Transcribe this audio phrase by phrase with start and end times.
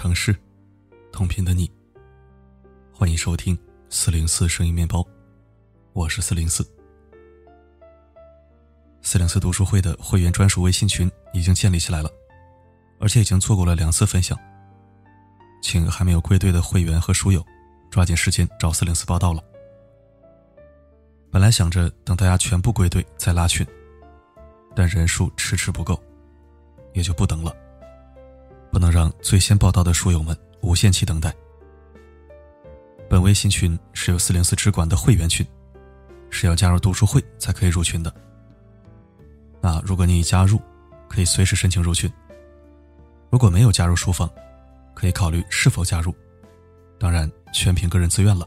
[0.00, 0.34] 城市，
[1.12, 1.70] 同频的你。
[2.90, 3.54] 欢迎收听
[3.90, 5.06] 四零四声音面包，
[5.92, 6.66] 我是四零四。
[9.02, 12.10] 四零四读书会的会员专属微信群已经建立起来了，
[12.98, 14.38] 而且已经做过了两次分享。
[15.60, 17.44] 请还没有归队的会员和书友，
[17.90, 19.44] 抓紧时间找四零四报道了。
[21.30, 23.66] 本来想着等大家全部归队再拉群，
[24.74, 26.02] 但人数迟迟不够，
[26.94, 27.54] 也就不等了。
[28.70, 31.34] 不能让最先报道的书友们无限期等待。
[33.08, 35.44] 本微信群是由四零四直管的会员群，
[36.30, 38.14] 是要加入读书会才可以入群的。
[39.60, 40.60] 那如果你已加入，
[41.08, 42.08] 可以随时申请入群；
[43.28, 44.30] 如果没有加入书房，
[44.94, 46.14] 可以考虑是否加入，
[46.98, 48.46] 当然全凭个人自愿了。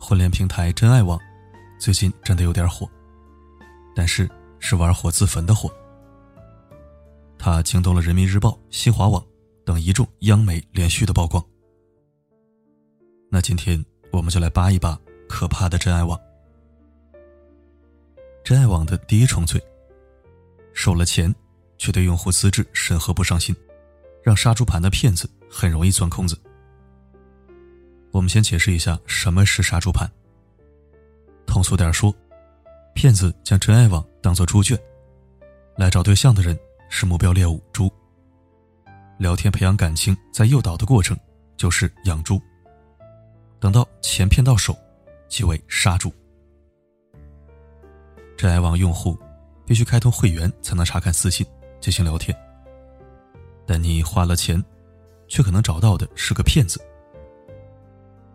[0.00, 1.18] 婚恋平台真爱网
[1.78, 2.88] 最近真的有点火。
[3.96, 4.30] 但是
[4.60, 5.72] 是玩火自焚的火，
[7.38, 9.24] 它惊动了人民日报、新华网
[9.64, 11.42] 等一众央媒连续的曝光。
[13.30, 16.20] 那今天我们就来扒一扒可怕的真爱网。
[18.44, 19.58] 真爱网的第一重罪：
[20.74, 21.34] 收了钱，
[21.78, 23.56] 却对用户资质审核不上心，
[24.22, 26.38] 让杀猪盘的骗子很容易钻空子。
[28.10, 30.06] 我们先解释一下什么是杀猪盘。
[31.46, 32.14] 通俗点说。
[32.96, 34.76] 骗子将真爱网当作猪圈，
[35.76, 36.58] 来找对象的人
[36.88, 37.92] 是目标猎物猪。
[39.18, 41.14] 聊天培养感情，在诱导的过程
[41.58, 42.40] 就是养猪。
[43.60, 44.74] 等到钱骗到手，
[45.28, 46.10] 即为杀猪。
[48.34, 49.16] 真爱网用户
[49.66, 51.46] 必须开通会员才能查看私信
[51.80, 52.34] 进行聊天，
[53.66, 54.64] 但你花了钱，
[55.28, 56.80] 却可能找到的是个骗子。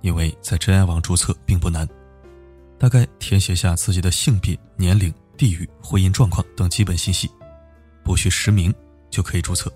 [0.01, 1.87] 因为在真爱网注册并不难。
[2.81, 7.29] 大概填写下自己的性别、年龄、地域、婚姻状况等基本信息，
[8.03, 8.73] 不需实名
[9.11, 9.71] 就可以注册。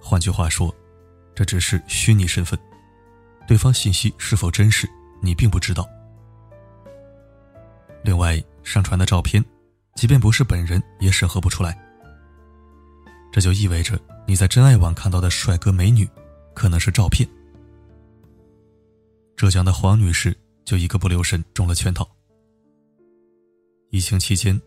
[0.00, 0.74] 换句话说，
[1.34, 2.58] 这只是虚拟身份，
[3.46, 4.88] 对方信息是否真实，
[5.20, 5.86] 你并不知道。
[8.02, 9.44] 另外，上传的照片，
[9.94, 11.78] 即便不是本人，也审核不出来。
[13.30, 16.08] 这就意味着你在真爱网看到的帅哥美女，
[16.54, 17.28] 可能是照片。
[19.36, 20.34] 浙江的黄女士。
[20.68, 22.06] 就一个不留神中了圈套。
[23.88, 24.60] 疫情期间，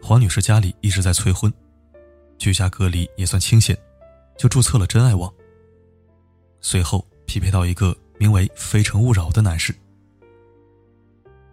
[0.00, 1.52] 黄女士家里一直在催婚，
[2.38, 3.76] 居家隔离也算清闲，
[4.38, 5.28] 就注册了真爱网。
[6.60, 9.74] 随后匹配到一个名为“非诚勿扰”的男士。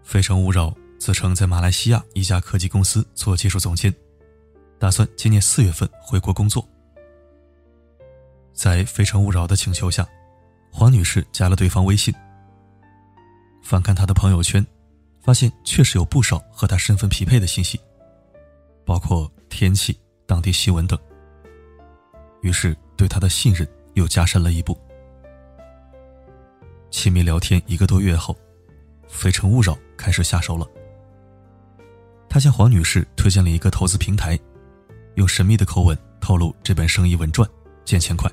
[0.04, 3.92] 非诚勿扰自称在马来西亚一家科技公司做技术总监，
[4.78, 6.64] 打算今年四月份回国工作。
[8.54, 10.08] 在非诚勿扰的请求下，
[10.72, 12.14] 黄女士加了对方微信。
[13.68, 14.66] 翻看他的朋友圈，
[15.20, 17.78] 发现确实有不少和他身份匹配的信息，
[18.86, 20.98] 包括天气、当地新闻等。
[22.42, 24.80] 于是对他的信任又加深了一步。
[26.92, 28.34] 亲密聊天一个多月后，
[29.10, 30.66] 非诚勿扰开始下手了。
[32.30, 34.40] 他向黄女士推荐了一个投资平台，
[35.16, 37.46] 用神秘的口吻透露这本生意稳赚，
[37.84, 38.32] 见钱快。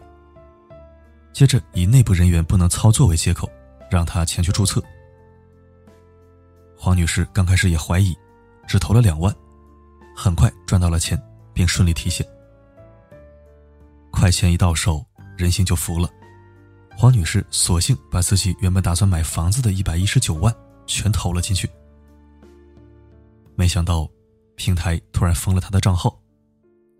[1.32, 3.50] 接着以内部人员不能操作为借口，
[3.90, 4.80] 让他前去注册。
[6.84, 8.14] 黄女士刚开始也怀疑，
[8.66, 9.34] 只投了两万，
[10.14, 11.18] 很快赚到了钱，
[11.54, 12.26] 并顺利提现。
[14.12, 15.02] 快钱一到手，
[15.34, 16.06] 人心就服了。
[16.94, 21.66] 黄女士索性把自己原本打算买房子的一百一十九万全投了进去。
[23.56, 24.06] 没想到，
[24.54, 26.20] 平台突然封了她的账号，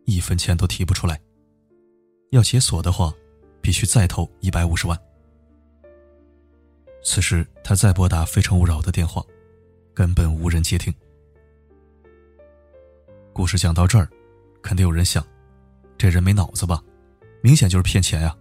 [0.07, 1.21] 一分钱都提不出来。
[2.31, 3.13] 要解锁的话，
[3.61, 4.99] 必须再投一百五十万。
[7.03, 9.23] 此时，她再拨打非诚勿扰的电话。
[9.95, 10.93] 根本无人接听。
[13.33, 14.09] 故事讲到这儿，
[14.61, 15.25] 肯定有人想：
[15.97, 16.83] 这人没脑子吧？
[17.41, 18.37] 明显就是骗钱呀！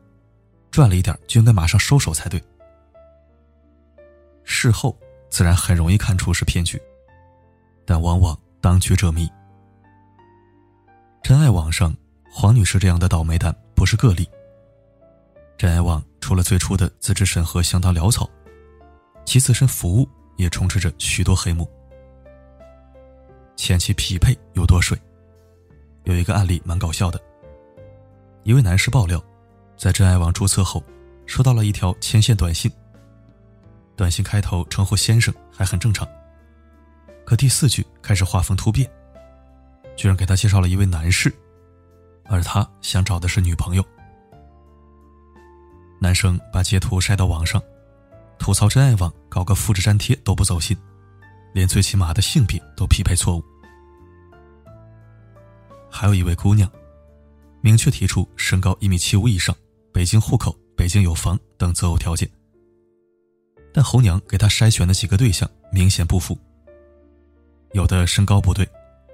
[0.71, 2.43] 赚了一点就应该马上收手才对。
[4.43, 4.97] 事后
[5.29, 6.81] 自然很容易看出是骗局，
[7.85, 9.29] 但往往当局者迷。
[11.21, 11.95] 真爱网上，
[12.31, 14.27] 黄女士这样的倒霉蛋不是个例。
[15.55, 18.27] 真爱网除了最初的资质审核相当潦草，
[19.23, 20.09] 其自身服务。
[20.37, 21.69] 也充斥着许多黑幕，
[23.55, 24.97] 前期匹配有多水？
[26.03, 27.19] 有一个案例蛮搞笑的。
[28.43, 29.23] 一位男士爆料，
[29.77, 30.83] 在真爱网注册后，
[31.25, 32.71] 收到了一条牵线短信。
[33.95, 36.07] 短信开头称呼先生还很正常，
[37.25, 38.89] 可第四句开始画风突变，
[39.95, 41.33] 居然给他介绍了一位男士，
[42.25, 43.85] 而他想找的是女朋友。
[46.01, 47.61] 男生把截图晒到网上。
[48.39, 50.77] 吐槽真爱网搞个复制粘贴都不走心，
[51.55, 53.43] 连最起码的性别都匹配错误，
[55.89, 56.71] 还有一位姑娘，
[57.59, 59.55] 明确提出身高一米七五以上，
[59.91, 62.29] 北京户口、北京有房等择偶条件。
[63.73, 66.37] 但红娘给他筛选的几个对象明显不符，
[67.71, 68.69] 有的身高不对，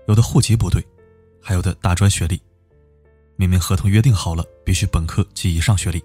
[0.10, 0.86] 有的户籍不对，
[1.42, 2.38] 还有的大专学历。
[3.38, 6.04] 明明合同约定好了，必须本科及以上学历。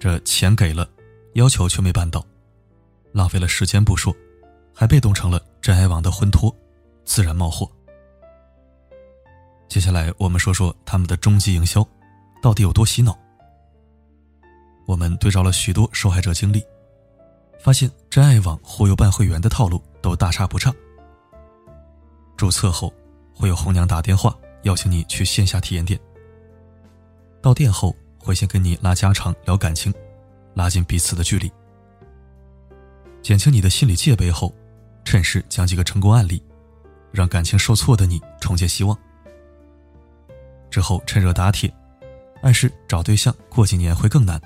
[0.00, 0.90] 这钱给了，
[1.36, 2.24] 要求却没办到，
[3.12, 4.14] 浪费了时间不说，
[4.74, 6.54] 还被动成了真爱网的婚托，
[7.04, 7.70] 自然冒火。
[9.68, 11.86] 接下来我们说说他们的终极营销，
[12.40, 13.14] 到底有多洗脑？
[14.86, 16.64] 我们对照了许多受害者经历，
[17.60, 20.72] 发现真爱网忽悠办会员的套路都大差不差。
[22.34, 22.90] 注册后
[23.34, 24.34] 会有红娘打电话。
[24.62, 26.00] 邀请你去线下体验店。
[27.40, 29.94] 到店后会先跟你拉家常、聊感情，
[30.56, 31.52] 拉近彼此的距离，
[33.22, 34.54] 减轻你的心理戒备后，
[35.04, 36.42] 趁势讲几个成功案例，
[37.12, 38.98] 让感情受挫的你重见希望。
[40.70, 41.70] 之后趁热打铁，
[42.42, 44.40] 暗示找对象过几年会更难，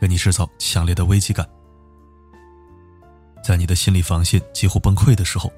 [0.00, 1.46] 给你制造强烈的危机感。
[3.44, 5.52] 在你的心理防线几乎崩溃的时候，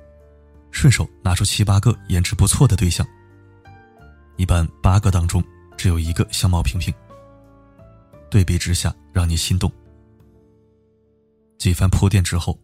[0.72, 3.06] 顺手拿出七八个颜值不错的对象。
[4.36, 5.40] 一般八个当中
[5.76, 6.92] 只有一个相貌平平，
[8.30, 9.70] 对比之下让你心动。
[11.58, 12.58] 几番铺垫之后，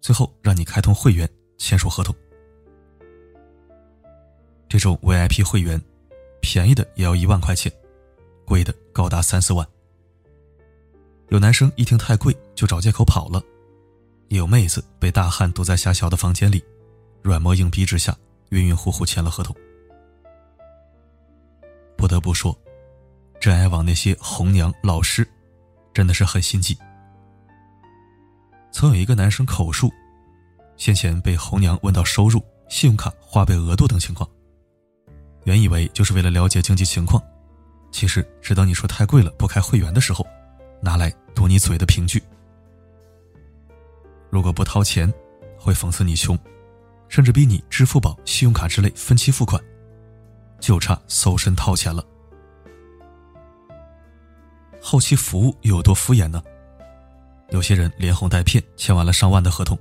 [0.00, 2.14] 最后让你开通会员，签署合同。
[4.68, 5.80] 这种 VIP 会员，
[6.40, 7.72] 便宜的也要一万块钱，
[8.44, 9.66] 贵的高达三四万。
[11.28, 13.42] 有男生一听太贵就找借口跑了，
[14.28, 16.62] 也有妹子被大汉堵在狭小的房间里，
[17.22, 18.16] 软磨硬逼之下，
[18.50, 19.56] 晕晕乎乎签了合同。
[21.96, 22.56] 不得不说，
[23.40, 25.26] 真爱网那些红娘老师，
[25.94, 26.76] 真的是很心机。
[28.72, 29.90] 曾有一个男生口述，
[30.76, 34.28] 先前被红娘问到收入、信用卡花呗额度等情况，
[35.44, 37.22] 原以为就是为了了解经济情况，
[37.92, 40.26] 其实是等你说太贵了不开会员的时候，
[40.80, 42.22] 拿来堵你嘴的凭据。
[44.28, 45.12] 如果不掏钱，
[45.58, 46.38] 会讽刺你穷，
[47.08, 49.62] 甚至逼你支付宝、信用卡之类分期付款。
[50.58, 52.04] 就差搜身掏钱了。
[54.88, 56.40] 后期服务又有多敷衍呢？
[57.50, 59.76] 有些人连哄带骗签完了上万的合同，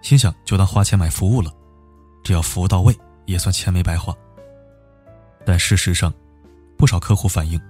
[0.00, 1.52] 心想就当花钱买服务了，
[2.24, 2.96] 只要服务到位，
[3.26, 4.16] 也算钱没白花。
[5.44, 6.10] 但事实上，
[6.78, 7.60] 不少客户反映，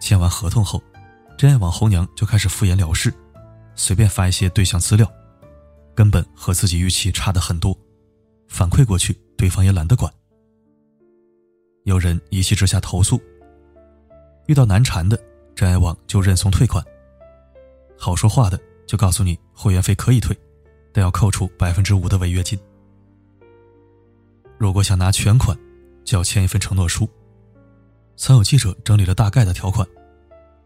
[0.00, 0.80] 签完合同后，
[1.36, 3.12] 真爱网红娘就开始敷衍了事，
[3.74, 5.12] 随便发一些对象资料，
[5.92, 7.76] 根本和自己预期差的很多，
[8.46, 10.08] 反馈过去，对方也懒得管。
[11.82, 13.20] 有人一气之下投诉，
[14.46, 15.20] 遇到难缠的，
[15.54, 16.82] 真爱网就认怂退款；
[17.98, 20.36] 好说话的就告诉你会员费可以退，
[20.92, 22.58] 但要扣除百分之五的违约金。
[24.58, 25.56] 如果想拿全款，
[26.04, 27.08] 就要签一份承诺书。
[28.16, 29.86] 曾有记者整理了大概的条款，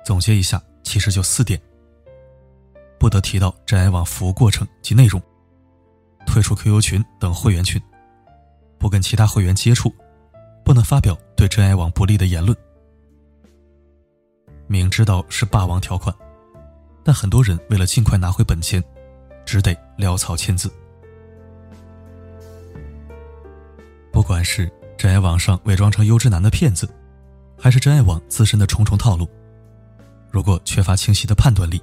[0.04, 1.60] 总结一下，其实就四点：
[2.98, 5.20] 不得提到真爱网服务过程及内容，
[6.26, 7.80] 退出 QQ 群等会员群，
[8.78, 9.94] 不跟其他会员接触。
[10.64, 12.56] 不能发表对真爱网不利的言论。
[14.66, 16.14] 明知道是霸王条款，
[17.02, 18.82] 但很多人为了尽快拿回本钱，
[19.44, 20.72] 只得潦草签字。
[24.10, 26.88] 不管是真爱网上伪装成优质男的骗子，
[27.58, 29.28] 还是真爱网自身的重重套路，
[30.30, 31.82] 如果缺乏清晰的判断力，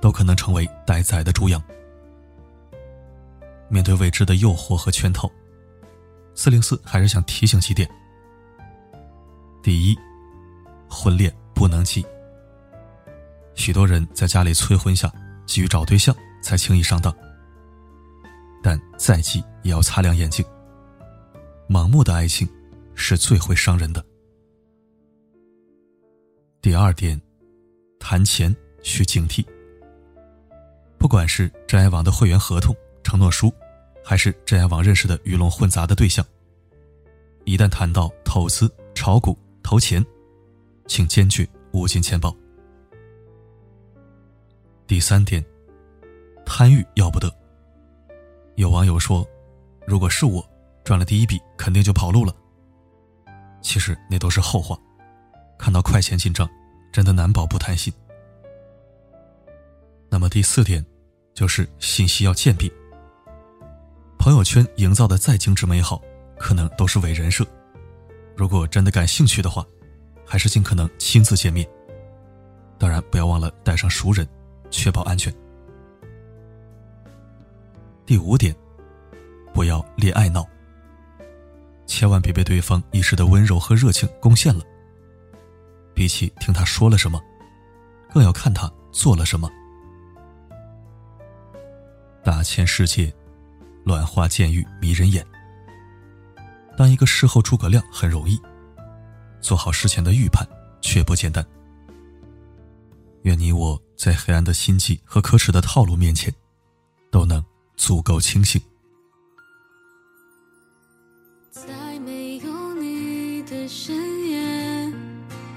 [0.00, 1.62] 都可能成为待宰的猪羊。
[3.68, 5.30] 面对未知的诱惑和圈套，
[6.34, 7.88] 四零四还是想提醒几点。
[9.62, 9.96] 第一，
[10.88, 12.02] 婚恋不能急。
[13.54, 15.12] 许多人在家里催婚下，
[15.44, 17.14] 急于找对象才轻易上当。
[18.62, 20.42] 但再急也要擦亮眼睛。
[21.68, 22.48] 盲目的爱情
[22.94, 24.02] 是最会伤人的。
[26.62, 27.20] 第二点，
[27.98, 29.44] 谈钱需警惕。
[30.96, 32.74] 不管是真爱网的会员合同、
[33.04, 33.52] 承诺书，
[34.02, 36.24] 还是真爱网认识的鱼龙混杂的对象，
[37.44, 40.02] 一旦谈到投资、炒股，投钱，
[40.90, 42.36] 请坚决捂紧钱包。
[44.88, 45.42] 第三点，
[46.44, 47.32] 贪欲要不得。
[48.56, 49.24] 有网友说
[49.86, 50.44] ：“如果是我
[50.82, 52.34] 赚了第一笔，肯定就跑路了。”
[53.62, 54.76] 其实那都是后话。
[55.56, 56.48] 看到快钱进账，
[56.90, 57.92] 真的难保不贪心。
[60.08, 60.84] 那么第四点，
[61.34, 62.68] 就是信息要鉴别。
[64.18, 66.02] 朋友圈营造的再精致美好，
[66.36, 67.46] 可能都是伪人设。
[68.36, 69.64] 如果真的感兴趣的话，
[70.30, 71.68] 还是尽可能亲自见面。
[72.78, 74.24] 当然，不要忘了带上熟人，
[74.70, 75.34] 确保安全。
[78.06, 78.54] 第五点，
[79.52, 80.46] 不要恋爱脑。
[81.84, 84.64] 千万别被对方一时的温柔和热情攻陷了。
[85.92, 87.20] 比起听他说了什么，
[88.12, 89.50] 更要看他做了什么。
[92.22, 93.12] 大千世界，
[93.82, 95.26] 乱花渐欲迷人眼。
[96.76, 98.40] 当一个事后诸葛亮很容易，
[99.40, 100.46] 做好事前的预判
[100.80, 101.44] 却不简单。
[103.22, 106.32] 愿你我在黑暗的心计和可耻的套路面前，
[107.10, 107.44] 都能
[107.76, 108.60] 足够清醒。
[111.50, 113.94] 在没有你的深
[114.28, 114.92] 夜，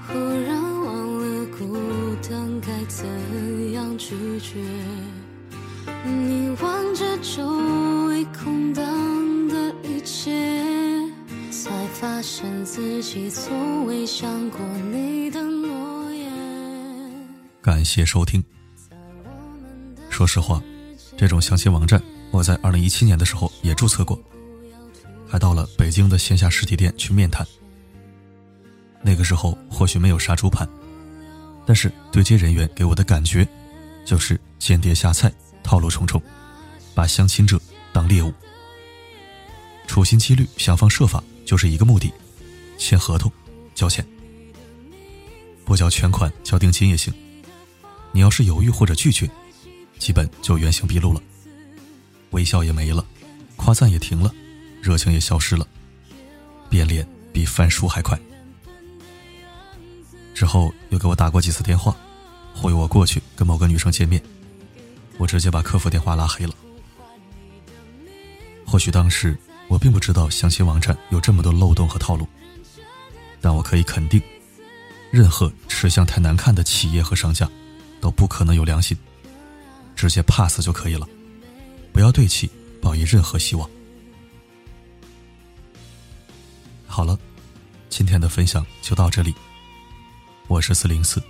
[0.06, 1.74] 忽然忘了孤
[2.28, 4.60] 单该怎样拒绝。
[6.04, 7.42] 你望着周
[12.64, 14.60] 自己从未想过
[14.92, 16.32] 你的诺言。
[17.60, 18.42] 感谢收听。
[20.10, 20.62] 说实话，
[21.16, 24.18] 这种相亲网站，我在二零一七年的时候也注册过，
[25.26, 27.46] 还到了北京的线下实体店去面谈。
[29.02, 30.68] 那个时候或许没有杀猪盘，
[31.66, 33.46] 但是对接人员给我的感觉，
[34.04, 35.32] 就是间谍下菜。
[35.62, 36.20] 套路重重，
[36.94, 37.58] 把相亲者
[37.90, 38.30] 当猎物，
[39.86, 42.12] 处心积虑、想方设法，就是一个目的：
[42.78, 43.30] 签合同、
[43.74, 44.06] 交钱。
[45.64, 47.12] 不交全款，交定金也行。
[48.12, 49.28] 你要是犹豫或者拒绝，
[49.98, 51.22] 基本就原形毕露了，
[52.30, 53.04] 微笑也没了，
[53.56, 54.32] 夸赞也停了，
[54.82, 55.66] 热情也消失了，
[56.68, 58.18] 变脸比翻书还快。
[60.34, 61.96] 之后又给我打过几次电话，
[62.54, 64.22] 忽悠我过去跟某个女生见面。
[65.16, 66.52] 我直接把客服电话拉黑了。
[68.66, 69.36] 或许当时
[69.68, 72.28] 我并不知道相亲网站有这么多漏洞和套路，
[73.44, 74.18] 但我可以肯定，
[75.10, 77.46] 任何吃相太难看的企业和商家，
[78.00, 78.96] 都不可能有良心。
[79.94, 81.06] 直接 pass 就可以了，
[81.92, 83.68] 不要对其抱以任何希望。
[86.86, 87.18] 好了，
[87.90, 89.34] 今天的分享就到这里。
[90.46, 91.22] 我是四零四，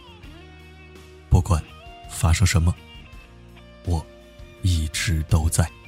[1.28, 1.60] 不管
[2.08, 2.72] 发生什么。
[3.86, 4.06] 我
[4.62, 5.64] 一直都在。
[5.64, 5.83] 在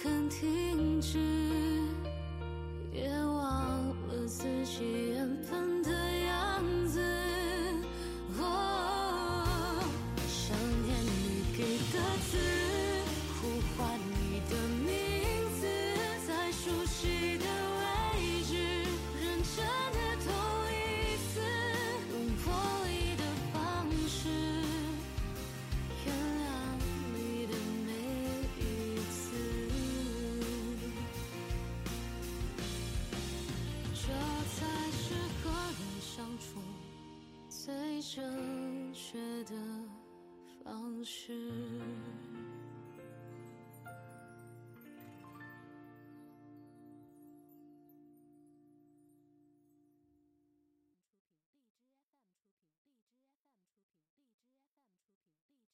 [0.00, 1.18] 肯停止，